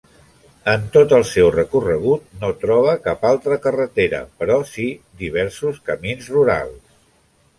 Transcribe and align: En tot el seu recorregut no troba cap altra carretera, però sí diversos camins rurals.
En 0.71 0.85
tot 0.93 1.11
el 1.17 1.25
seu 1.31 1.49
recorregut 1.55 2.23
no 2.45 2.49
troba 2.63 2.95
cap 3.03 3.27
altra 3.33 3.59
carretera, 3.67 4.23
però 4.41 4.57
sí 4.71 4.87
diversos 5.21 5.77
camins 5.91 6.33
rurals. 6.37 6.97